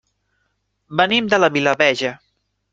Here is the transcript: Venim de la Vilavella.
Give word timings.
Venim 1.01 1.29
de 1.35 1.41
la 1.45 1.53
Vilavella. 1.59 2.17